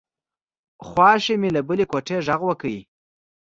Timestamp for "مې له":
1.41-1.61